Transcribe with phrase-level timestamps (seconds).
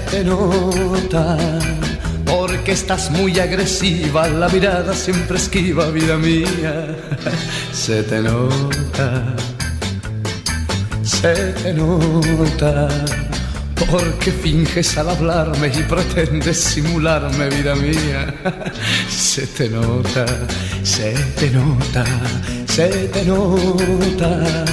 [0.00, 1.36] Se te nota
[2.24, 6.96] porque estás muy agresiva, la mirada siempre esquiva, vida mía.
[7.72, 9.34] Se te nota,
[11.02, 12.88] se te nota
[13.90, 18.34] porque finges al hablarme y pretendes simularme, vida mía.
[19.10, 20.24] Se te nota,
[20.82, 22.04] se te nota,
[22.66, 24.64] se te nota.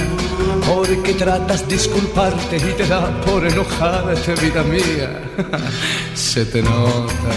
[0.68, 5.22] Porque tratas disculparte y te da por enojarte, vida mía.
[6.14, 7.30] Se te nota.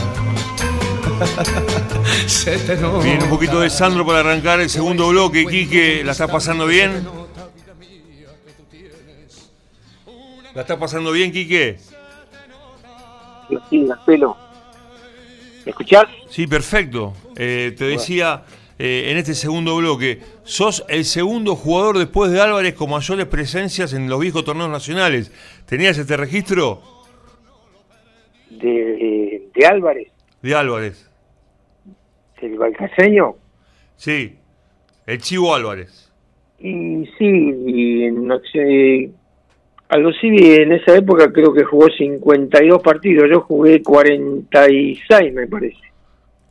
[2.27, 3.03] Se te nota.
[3.05, 5.45] Bien, un poquito de Sandro para arrancar el segundo bloque.
[5.45, 7.07] Quique, ¿la estás pasando bien?
[10.53, 11.79] ¿La estás pasando bien, Quique?
[13.69, 14.35] Sí, pelo.
[15.65, 16.05] ¿Me escuchás?
[16.29, 17.13] Sí, perfecto.
[17.37, 18.43] Eh, te decía
[18.83, 23.93] eh, en este segundo bloque, sos el segundo jugador después de Álvarez con mayores presencias
[23.93, 25.31] en los viejos torneos nacionales.
[25.67, 26.81] ¿Tenías este registro?
[28.49, 30.11] De, de Álvarez.
[30.41, 31.07] De Álvarez.
[32.41, 33.35] ¿El balcaseño?
[33.97, 34.35] Sí,
[35.05, 36.11] el Chivo Álvarez.
[36.57, 39.11] Y sí, y no sé,
[39.91, 45.77] en esa época creo que jugó 52 partidos, yo jugué 46 me parece.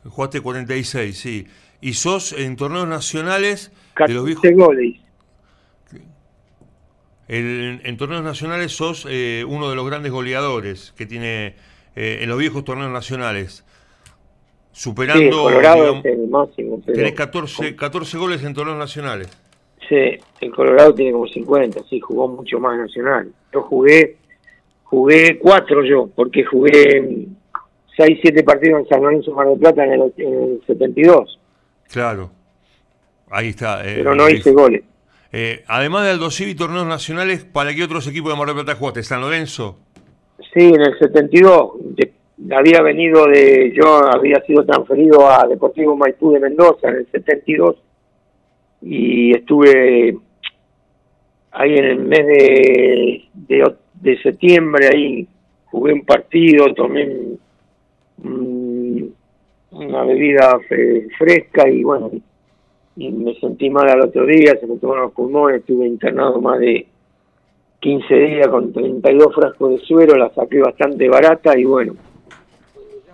[0.05, 1.45] Jugaste 46, sí.
[1.81, 3.71] Y sos en torneos nacionales
[4.07, 4.43] de los viejos...
[4.53, 4.99] goles.
[7.27, 11.55] en torneos nacionales sos eh, uno de los grandes goleadores que tiene
[11.95, 13.65] eh, en los viejos torneos nacionales.
[14.71, 15.21] Superando.
[15.21, 16.81] Sí, Colorado es el máximo.
[16.85, 19.29] Tenés 14, 14 goles en torneos nacionales.
[19.89, 23.29] Sí, el Colorado tiene como 50, sí, jugó mucho más nacional.
[23.53, 24.15] Yo jugué,
[24.83, 27.27] jugué cuatro yo, porque jugué
[27.97, 31.39] 6, 7 partidos en San Lorenzo Mar del Plata en el, 72.
[31.91, 32.31] Claro,
[33.29, 33.81] ahí está.
[33.81, 34.83] Eh, Pero no hice goles.
[35.33, 38.75] Eh, además de Aldo y torneos nacionales, ¿para qué otros equipos de Mar del Plata
[38.75, 39.03] jugaste?
[39.03, 39.77] ¿San Lorenzo?
[40.53, 41.71] Sí, en el 72.
[42.51, 43.73] había venido de.
[43.73, 47.77] Yo había sido transferido a Deportivo Maipú de Mendoza en el 72
[48.81, 50.17] y estuve
[51.51, 53.23] ahí en el mes de,
[53.95, 55.27] de, septiembre, ahí
[55.65, 57.37] jugué un partido, tomé
[59.71, 60.59] una bebida
[61.17, 62.11] fresca y bueno,
[62.95, 66.59] y me sentí mal al otro día, se me tomaron los pulmones, estuve internado más
[66.59, 66.85] de
[67.79, 71.95] 15 días con 32 frascos de suero, la saqué bastante barata y bueno,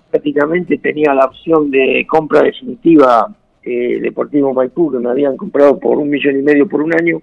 [0.10, 3.28] prácticamente tenía la opción de compra definitiva
[3.64, 7.22] eh, Deportivo Maipú, que me habían comprado por un millón y medio por un año,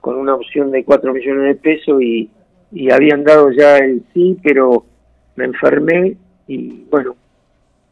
[0.00, 2.30] con una opción de cuatro millones de pesos y,
[2.70, 4.84] y habían dado ya el sí, pero
[5.34, 7.16] me enfermé y bueno,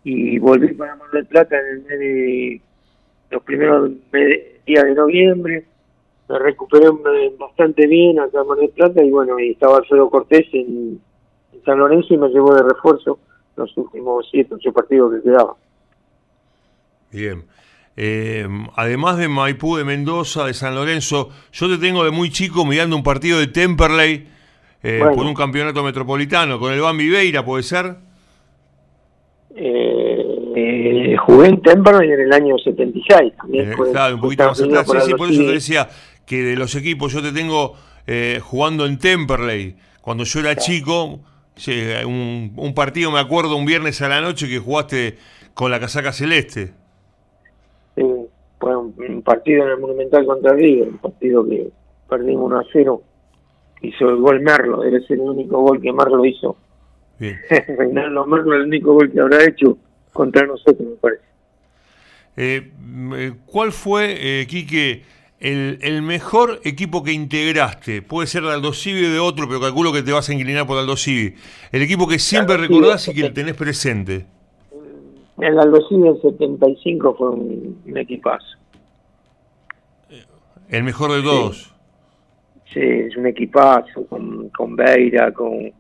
[0.08, 2.60] y volví para Mar del Plata en el mes de
[3.32, 3.90] los primeros
[4.64, 5.64] días de noviembre,
[6.28, 6.86] me recuperé
[7.36, 11.00] bastante bien acá en Mar del Plata y bueno, y estaba Alfredo Cortés en,
[11.64, 13.18] San Lorenzo y me llevó de refuerzo
[13.56, 15.56] los últimos siete, ocho partidos que quedaban.
[17.10, 17.42] Bien.
[17.96, 18.46] Eh,
[18.76, 22.94] además de Maipú, de Mendoza, de San Lorenzo, yo te tengo de muy chico mirando
[22.94, 24.28] un partido de Temperley
[24.84, 28.05] eh, por un campeonato metropolitano con el Bambi Beira, ¿puede ser?
[29.58, 33.70] Eh, jugué en Temperley en el año 76 también.
[33.70, 34.86] un poquito más atrás.
[34.86, 35.88] Sí, sí, por eso te decía
[36.26, 37.74] que de los equipos yo te tengo
[38.42, 39.76] jugando en Temperley.
[40.00, 41.20] Cuando yo era chico,
[42.06, 45.16] un, un partido me acuerdo un viernes a la noche que jugaste
[45.54, 46.72] con la casaca celeste
[48.58, 51.70] fue un, partido en el Monumental contra River, un partido que
[52.08, 53.02] perdimos 1 a 0.
[53.82, 56.56] Hizo el gol Merlo, ser el único gol que Merlo hizo.
[57.18, 59.78] Reinaldo Merlo el único gol que habrá hecho
[60.12, 61.22] contra nosotros, me parece.
[62.36, 62.70] Eh,
[63.16, 65.02] eh ¿Cuál fue, eh, Quique,
[65.40, 68.02] el, el, mejor equipo que integraste?
[68.02, 70.78] Puede ser Aldo Civi o de otro, pero calculo que te vas a inclinar por
[70.78, 71.34] Aldo Civi.
[71.72, 74.26] El equipo que siempre recordás y que tenés presente.
[75.38, 78.56] El Aldosí del 75 fue un, equipazo.
[80.68, 81.74] El mejor de todos.
[82.72, 85.72] Sí, es un equipazo con, con Beira, con,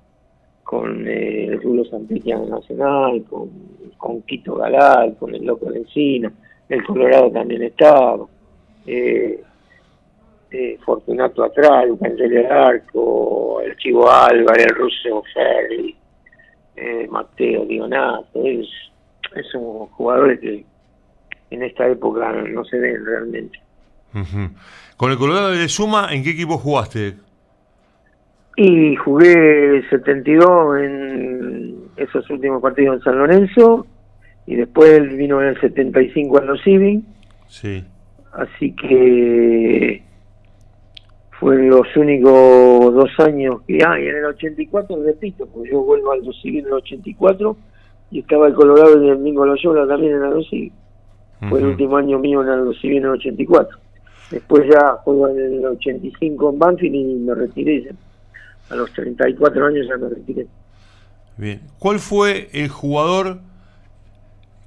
[0.66, 3.48] con el Rulo Nacional, con,
[3.96, 6.32] con Quito Galal, con el Loco de Encina,
[6.68, 8.26] el Colorado también estaba,
[8.84, 9.40] eh,
[10.50, 15.96] eh, Fortunato atrás, Angel Arco, el Chivo Álvarez, el Russo Ferri,
[16.74, 18.66] eh, Mateo Dionato, es
[19.52, 20.64] son jugadores que
[21.50, 23.60] en esta época no se ven realmente.
[24.96, 27.14] Con el Colorado de Suma, ¿en qué equipo jugaste?
[28.56, 33.86] Y jugué 72 en esos últimos partidos en San Lorenzo
[34.46, 37.04] y después vino en el 75 en los Civi.
[37.48, 37.84] Sí.
[38.32, 40.02] Así que
[41.38, 44.06] fue los únicos dos años que hay.
[44.06, 47.56] en el 84, repito, porque yo vuelvo al Civil en el 84
[48.10, 50.72] y estaba el Colorado y el Domingo Loyola también en Aldo Civil.
[51.48, 53.78] Fue el último año mío en Aldo Civil en el 84.
[54.30, 57.90] Después ya juego en el 85 en Banfield y me retiré.
[58.70, 60.46] A los 34 años ya me retiré.
[61.36, 61.60] Bien.
[61.78, 63.38] ¿Cuál fue el jugador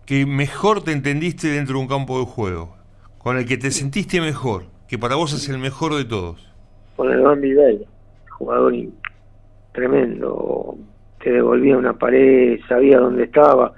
[0.06, 2.75] que mejor te entendiste dentro de un campo de juego?
[3.18, 6.48] Con el que te sentiste mejor, que para vos es el mejor de todos.
[6.96, 7.86] Con el Bambi Bell,
[8.30, 8.74] jugador
[9.72, 10.75] tremendo.
[11.24, 13.74] Te devolvía una pared, sabía dónde estaba,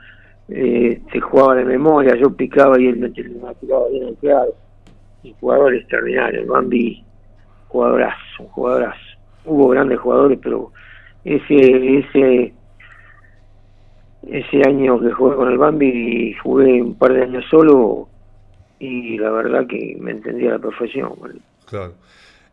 [0.48, 4.54] eh, te jugaba de memoria, yo picaba y él me, tiraba bien al claro.
[5.24, 7.04] Un jugador extraordinario, el Bambi,
[7.68, 9.11] jugadorazo, jugadorazo.
[9.46, 10.72] Hubo grandes jugadores, pero
[11.24, 12.54] ese, ese
[14.28, 18.08] ese año que jugué con el Bambi jugué un par de años solo
[18.80, 21.14] y la verdad que me entendía la profesión.
[21.66, 21.94] Claro.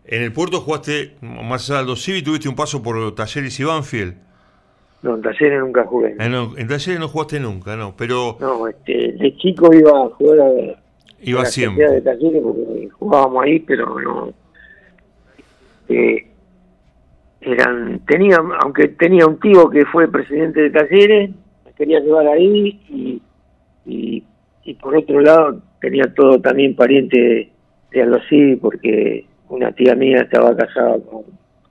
[0.04, 4.14] En el puerto jugaste más allá del Civi, tuviste un paso por Talleres y Banfield.
[5.02, 6.16] No, en Talleres nunca jugué.
[6.18, 8.36] Ah, en Talleres no jugaste nunca, no, pero...
[8.40, 10.82] No, este, de chico iba a jugar a,
[11.22, 11.90] iba siempre.
[11.90, 14.32] de Talleres porque jugábamos ahí, pero no...
[15.90, 16.27] Eh,
[17.40, 21.30] eran tenía aunque tenía un tío que fue presidente de Talleres
[21.78, 23.22] quería llevar ahí y,
[23.86, 27.50] y, por otro lado tenía todo también pariente
[27.90, 31.22] de Alosí porque una tía mía estaba casada con,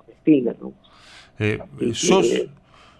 [0.07, 0.73] Espina, ¿no?
[1.37, 1.59] Eh,
[1.93, 2.27] sos,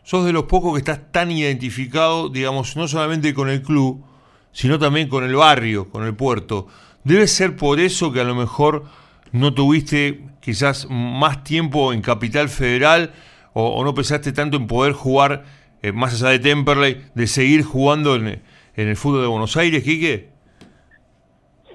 [0.03, 4.03] sos de los pocos que estás tan identificado, digamos, no solamente con el club,
[4.51, 6.67] sino también con el barrio, con el puerto.
[7.03, 8.83] Debe ser por eso que a lo mejor
[9.31, 13.11] no tuviste quizás más tiempo en Capital Federal
[13.51, 15.44] o, no pensaste tanto en poder jugar
[15.81, 19.83] eh, más allá de Temperley, de seguir jugando en, en, el fútbol de Buenos Aires,
[19.83, 20.29] Quique?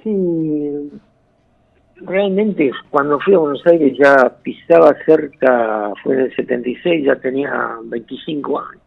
[0.02, 0.90] Sí,
[1.96, 7.76] realmente cuando fui a Buenos Aires ya pisaba cerca, fue en el 76, ya tenía
[7.84, 8.82] 25 años.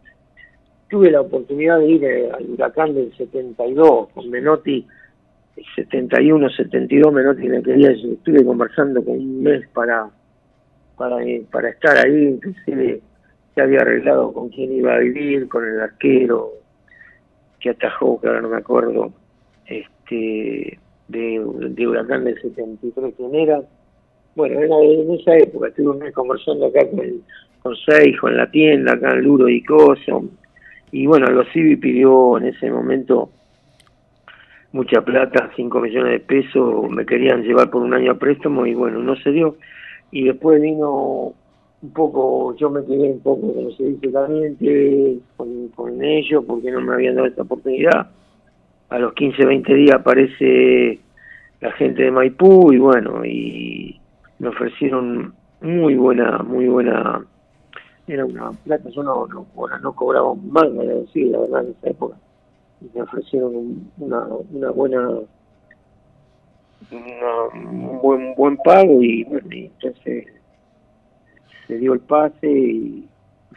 [0.90, 4.88] Tuve la oportunidad de ir eh, al huracán del 72 con Menotti,
[5.76, 10.10] 71, 72, Menotti me quería, estuve conversando con un mes para,
[10.98, 13.02] para, eh, para estar ahí, inclusive
[13.54, 16.52] se había arreglado con quién iba a vivir, con el arquero
[17.60, 19.14] que atajó, que ahora no me acuerdo,
[19.66, 23.62] este de, de Huracán del 73, ¿quién era?
[24.36, 27.22] Bueno, era en esa época, estuve conversando acá con,
[27.64, 30.26] con Seijo en la tienda, acá en Luro y Coso,
[30.92, 33.30] y bueno, los Civi pidió en ese momento
[34.76, 38.74] mucha plata, 5 millones de pesos, me querían llevar por un año a préstamo y
[38.74, 39.56] bueno, no se dio.
[40.12, 41.34] Y después vino
[41.82, 44.58] un poco, yo me quedé un poco, como se dice también,
[45.38, 48.12] con, con ellos porque no me habían dado esta oportunidad.
[48.90, 51.00] A los 15, 20 días aparece
[51.62, 53.98] la gente de Maipú y bueno, y
[54.40, 57.26] me ofrecieron muy buena, muy buena,
[58.08, 59.48] era una plata, yo no, no,
[59.82, 60.54] no cobraba un
[61.06, 62.18] decir, la verdad, en esa época.
[62.94, 65.10] Me ofrecieron una, una buena,
[66.92, 70.26] un buen, buen pago y bueno, y entonces
[71.68, 73.08] se dio el pase y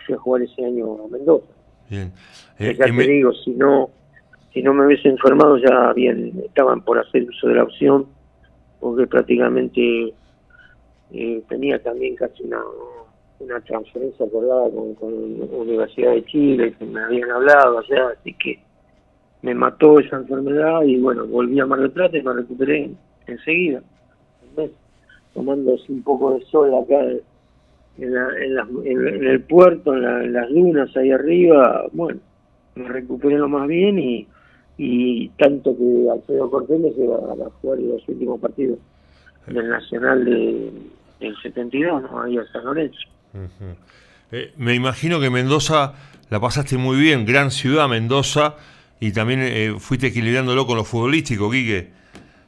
[0.07, 1.47] fui a jugar ese año a Mendoza.
[1.91, 2.13] Bien.
[2.59, 3.91] Eh, ya te digo, si no
[4.53, 8.07] si no me hubiese enfermado ya bien estaban por hacer uso de la opción
[8.81, 10.15] porque prácticamente
[11.13, 12.61] eh, tenía también casi una,
[13.41, 15.13] una transferencia acordada con, con
[15.53, 18.61] Universidad de Chile que me habían hablado allá, así que
[19.43, 22.91] me mató esa enfermedad y bueno, volví a Mar del Plata y me recuperé
[23.27, 23.83] enseguida,
[25.35, 27.01] tomando un poco de sol acá
[27.99, 32.21] en, el puerto, en, las dunas ahí arriba, bueno,
[32.75, 34.27] me recuperé lo más bien y,
[34.77, 38.79] y tanto que Alfredo Cortés me lleva a jugar los últimos partidos
[39.47, 40.73] del Nacional de,
[41.21, 42.23] del 72, ¿no?
[42.23, 42.99] ahí a San Lorenzo.
[44.31, 45.95] Eh, me imagino que Mendoza
[46.31, 48.57] la pasaste muy bien, gran ciudad Mendoza,
[49.01, 51.89] y también eh, fuiste equilibrándolo con lo futbolístico, Quique.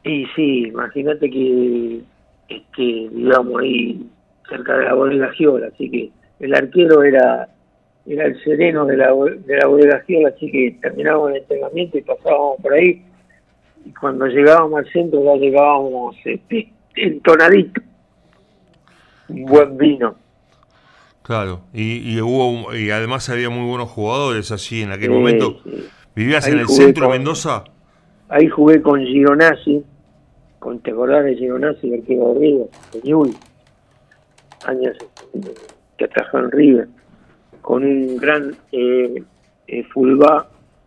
[0.05, 2.01] Y sí, imagínate que,
[2.49, 4.07] este, digamos, ahí
[4.49, 7.49] cerca de la bodega Giola, así que el arquero era
[8.07, 12.03] era el sereno de la, de la bodega Giola, así que terminábamos el entrenamiento y
[12.03, 13.05] pasábamos por ahí,
[13.85, 17.81] y cuando llegábamos al centro ya llegábamos este, entonadito,
[19.29, 20.17] un buen vino.
[21.23, 25.61] Claro, y, y, hubo y además había muy buenos jugadores así en aquel momento.
[26.21, 27.65] ¿Vivías en el centro de Mendoza?
[28.29, 29.83] Ahí jugué con Gironazzi,
[30.59, 33.35] con te acordás de Gironazzi, el arquero de Río, de
[34.67, 34.99] años
[35.97, 36.89] que atajó en River,
[37.63, 39.23] con un gran eh,
[39.67, 39.87] eh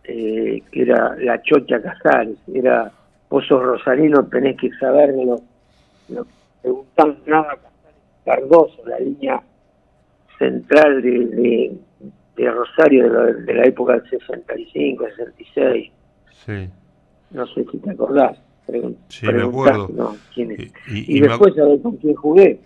[0.04, 2.92] eh, que era la Chocha Casares, era
[3.28, 5.40] vos sos rosarino, tenés que saberlo,
[6.10, 6.26] no
[6.62, 7.58] preguntan nada
[8.24, 9.42] Cardoso, la línea
[10.38, 11.72] central de, de,
[12.36, 13.10] Rosario
[13.44, 15.92] de la, época del 65, 66.
[16.30, 16.68] Sí.
[17.30, 18.38] No sé si te acordás.
[19.08, 20.16] sí, me acuerdo.
[20.36, 22.60] Y, después, ¿sabes con quién jugué?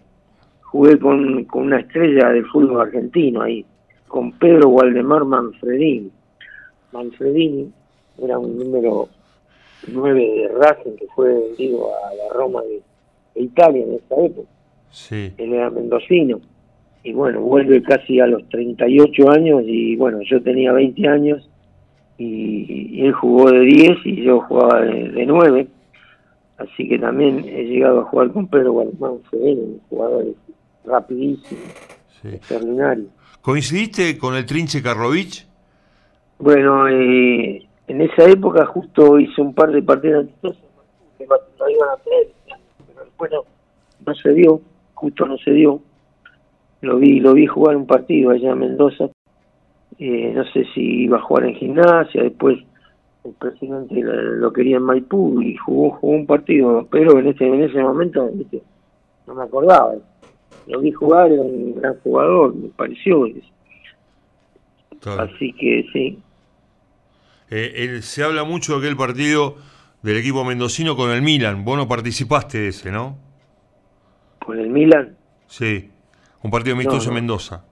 [0.62, 3.64] Jugué con, con una estrella del fútbol argentino ahí,
[4.06, 6.10] con Pedro Waldemar Manfredini.
[6.92, 7.70] Manfredini
[8.22, 9.08] era un número
[9.86, 12.82] 9 de Racing que fue vendido a la Roma de,
[13.40, 14.48] Italia en esa época.
[14.90, 15.32] Sí.
[15.36, 16.40] Él era mendocino.
[17.02, 21.48] Y bueno, vuelve casi a los 38 años y bueno, yo tenía 20 años
[22.18, 25.68] y, él jugó de 10 y yo jugaba de, 9.
[26.58, 30.26] Así que también he llegado a jugar con Pedro Gualmán un jugador
[30.84, 31.60] rapidísimo,
[32.24, 33.06] extraordinario.
[33.40, 35.46] ¿Coincidiste con el Trinche Karlovich?
[36.38, 40.62] Bueno, eh, en esa época justo hice un par de partidos amistosos,
[41.18, 43.30] lo iban a pero después
[44.06, 44.60] no, se dio,
[44.94, 45.80] justo no se dio.
[46.80, 49.10] Lo vi, lo vi jugar un partido allá en Mendoza.
[49.98, 52.58] Eh, no sé si iba a jugar en gimnasia, después
[53.24, 57.62] el presidente lo quería en Maipú y jugó, jugó un partido, pero en ese, en
[57.62, 58.30] ese momento
[59.26, 59.94] no me acordaba.
[60.68, 63.26] Lo vi jugar, era un gran jugador, me pareció.
[65.04, 66.18] Así que sí,
[67.50, 69.56] eh, se habla mucho de aquel partido
[70.02, 71.64] del equipo mendocino con el Milan.
[71.64, 73.16] Vos no participaste de ese, ¿no?
[74.44, 75.16] ¿Con el Milan?
[75.46, 75.90] Sí,
[76.42, 77.64] un partido amistoso en Mendoza.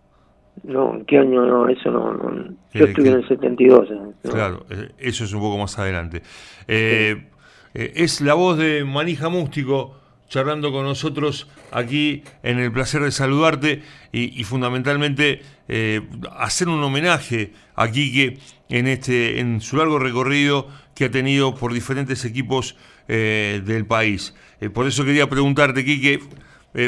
[0.65, 1.45] No, ¿en qué año?
[1.45, 2.57] No, eso no.
[2.73, 3.89] Yo estuve en el 72.
[4.23, 6.23] Claro, eh, eso es un poco más adelante.
[6.67, 7.29] Eh,
[7.75, 9.97] es la voz de Manija Mústico
[10.29, 13.83] charlando con nosotros aquí en el placer de saludarte
[14.13, 16.01] y, fundamentalmente eh,
[16.37, 21.73] hacer un homenaje a Quique en, este, en su largo recorrido que ha tenido por
[21.73, 22.77] diferentes equipos
[23.09, 24.35] eh, del país.
[24.61, 26.21] Eh, por eso quería preguntarte, Quique,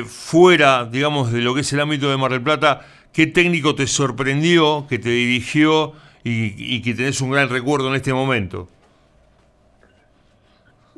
[0.04, 3.86] fuera, digamos, de lo que es el ámbito de Mar del Plata, ¿qué técnico te
[3.86, 5.92] sorprendió, que te dirigió
[6.24, 8.68] y, y que tenés un gran recuerdo en este momento?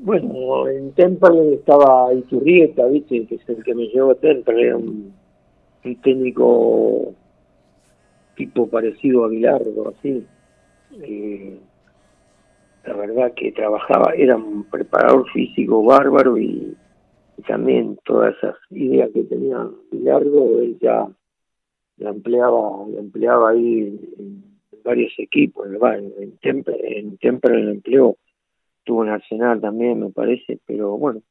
[0.02, 3.26] Bueno, en Temple estaba Iturrieta, ¿viste?
[3.26, 5.12] Que es el que me llevó a Temple, era un,
[6.02, 7.12] técnico
[8.34, 10.26] tipo parecido a Bilardo, así.
[11.02, 11.58] Eh,
[12.86, 16.74] la verdad que trabajaba, era un preparador físico bárbaro y,
[17.42, 21.08] también todas esas ideas que tenía Bilardo, él ya
[21.98, 24.50] la empleaba, la empleaba ahí en,
[24.82, 28.16] varios equipos, en, en Temple, en Temple lo empleó
[28.84, 31.22] tuvo en Arsenal también, me parece, pero bueno,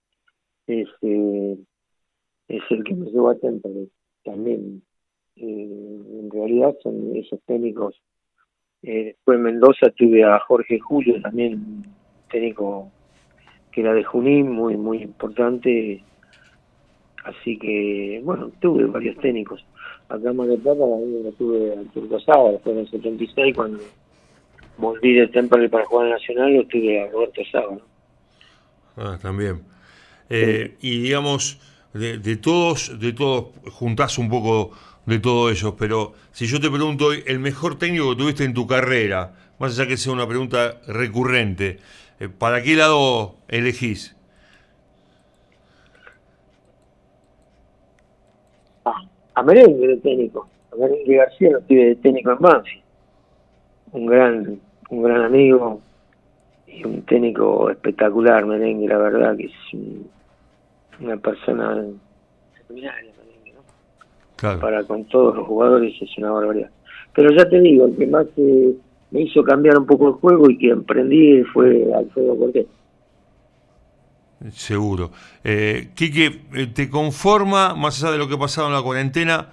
[0.67, 1.57] es, eh,
[2.47, 3.89] es el que me llevó a Temple
[4.23, 4.81] también.
[5.35, 8.01] Eh, en realidad son esos técnicos.
[8.81, 11.83] Eh, después en Mendoza tuve a Jorge Julio, también
[12.31, 12.91] técnico
[13.71, 16.03] que era de Junín, muy, muy importante.
[17.23, 19.63] Así que, bueno, tuve varios técnicos.
[20.07, 23.79] Acá en Mar del Plata también tuve al Turco Sábado, después en el 76, cuando
[24.77, 27.77] volví de Temple para jugar Nacional, lo tuve a Roberto Saba.
[28.97, 29.61] Ah, también.
[30.29, 31.59] Eh, y digamos,
[31.93, 34.71] de, todos, de todos, juntás un poco
[35.05, 38.53] de todo ellos, pero si yo te pregunto hoy, el mejor técnico que tuviste en
[38.53, 41.79] tu carrera, más allá que sea una pregunta recurrente,
[42.27, 44.15] ¿para qué lado elegís?
[48.83, 49.01] Ah,
[49.35, 52.83] a Merengue de técnico, a Merengue García lo tuve de técnico en Banfi,
[53.93, 54.59] un gran
[54.89, 55.81] un gran amigo
[56.67, 59.53] y un técnico espectacular, Merengue, la verdad que es
[60.99, 61.85] una persona
[62.53, 63.11] extraordinaria,
[63.55, 64.59] ¿no?
[64.59, 66.69] Para con todos los jugadores es una barbaridad.
[67.13, 68.75] Pero ya te digo, el que más eh,
[69.11, 72.67] me hizo cambiar un poco el juego y que emprendí fue Alfredo Cortés.
[74.51, 75.11] Seguro.
[75.43, 79.49] Eh, Quique, eh, ¿te conforma, más allá de lo que ha pasado en la cuarentena,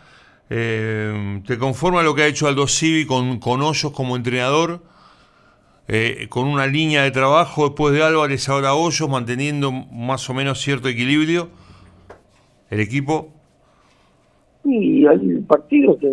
[0.48, 4.80] eh, ¿te conforma lo que ha hecho Aldo Civi con, con Hoyos como entrenador?
[5.88, 10.60] Eh, con una línea de trabajo después de Álvarez, ahora Hoyos, manteniendo más o menos
[10.60, 11.48] cierto equilibrio
[12.70, 13.32] el equipo.
[14.64, 16.10] Y hay partido que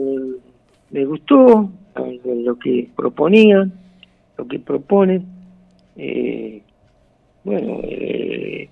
[0.92, 3.74] me, gustó, lo que proponían,
[4.38, 5.26] lo que proponen.
[5.96, 6.62] Eh,
[7.44, 8.70] bueno, eh,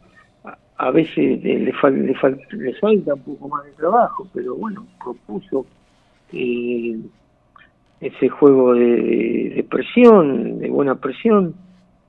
[0.77, 5.65] a, veces le, le, falta un poco más de trabajo, pero bueno, propuso
[8.01, 11.53] ese juego de, presión, de buena presión,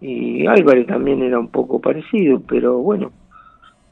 [0.00, 3.12] y Álvarez también era un poco parecido, pero bueno,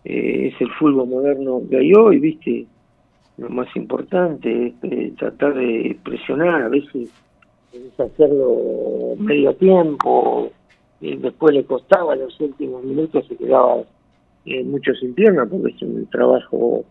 [0.05, 2.67] eh, es el fútbol moderno que hay hoy, viste,
[3.41, 7.11] lo más importante es eh, tratar de presionar, a veces
[7.73, 10.51] es hacerlo medio tiempo,
[11.01, 13.77] y después le costaba los últimos minutos, se quedaba
[14.45, 16.85] eh, mucho sin pierna, porque es un trabajo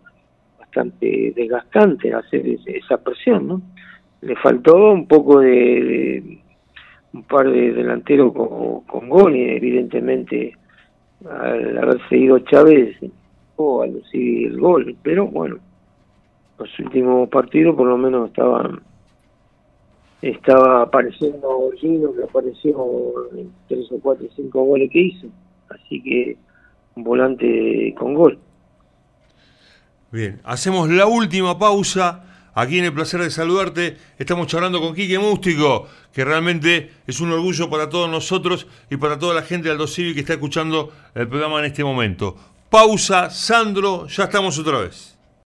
[0.58, 3.62] bastante desgastante hacer esa presión, ¿no?
[4.22, 6.39] Le faltó un poco de,
[7.13, 10.58] un par de delanteros con, con gol y evidentemente
[11.29, 12.98] al haberse ido Chávez
[13.56, 15.60] o al recibir el gol, pero bueno,
[16.60, 18.82] los últimos partidos por lo menos estaban
[20.22, 25.28] estaba apareciendo Gino que apareció en tres o cuatro o cinco goles que hizo.
[25.70, 26.38] Así que
[26.96, 28.38] un volante con gol.
[30.12, 33.96] Bien hacemos la última pausa aquí en el placer de saludarte.
[34.18, 39.18] Estamos charlando con Quique Mústico que realmente es un orgullo para todos nosotros y para
[39.18, 42.36] toda la gente de Aldo Civil que está escuchando el programa en este momento.
[42.70, 45.18] Pausa Sandro ya estamos otra vez